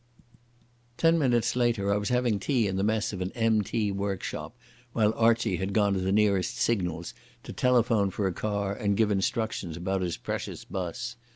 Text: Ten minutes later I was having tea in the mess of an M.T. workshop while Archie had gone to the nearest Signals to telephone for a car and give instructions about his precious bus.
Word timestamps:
Ten 0.97 1.19
minutes 1.19 1.55
later 1.55 1.93
I 1.93 1.97
was 1.97 2.09
having 2.09 2.39
tea 2.39 2.65
in 2.67 2.75
the 2.75 2.83
mess 2.83 3.13
of 3.13 3.21
an 3.21 3.31
M.T. 3.33 3.91
workshop 3.91 4.57
while 4.93 5.13
Archie 5.13 5.57
had 5.57 5.73
gone 5.73 5.93
to 5.93 5.99
the 5.99 6.11
nearest 6.11 6.57
Signals 6.57 7.13
to 7.43 7.53
telephone 7.53 8.09
for 8.09 8.25
a 8.25 8.33
car 8.33 8.73
and 8.73 8.97
give 8.97 9.11
instructions 9.11 9.77
about 9.77 10.01
his 10.01 10.17
precious 10.17 10.65
bus. 10.65 11.17